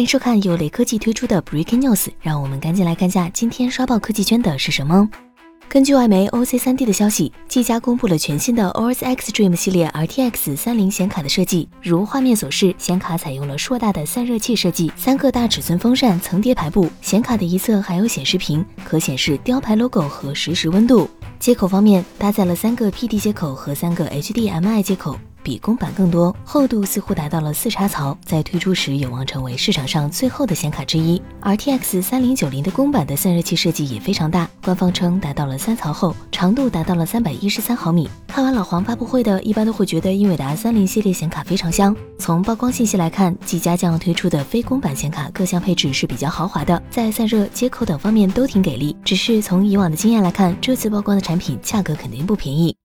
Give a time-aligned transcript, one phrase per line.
[0.00, 5.06] 欢迎收看由雷科技推出的 Breaking News，让我们赶紧来看下今天刷爆科技圈的是什么。
[5.68, 11.68] 根据外媒 OC3D 的消息，技嘉公布了全新的 OS X Dream 系列 RTX 30显卡的设计。
[11.82, 16.90] 如画面所示，显卡采用了硕大的散热器设计，三个大尺寸风扇层叠排布。
[17.02, 21.10] 显卡的一侧还有显示屏，可显示雕牌 logo 和实时温度。
[21.38, 25.18] 接口方面，搭载了三个 PD 接口和三个 HDMI 接口。
[25.42, 31.20] 比公版更多，厚度似乎达到了四插槽，在推出时有望成为市场上最厚的显卡之一。
[31.42, 38.08] RTX 三零九零的公版的散热器设计也非常大，官方称达到了三槽厚，长度达到了三百一十三毫米。
[38.26, 41.94] 看完老黄发布会的，一般都会觉得英伟达三零系列显卡非常香。
[42.18, 48.96] 从曝光信息来看，技嘉将推出的非公版显卡各项配置是比较豪华的，在散热、接口等方面都挺给力。
[49.04, 52.76] 只是从以往的经验来看，这次曝光的产品价格肯定不便宜。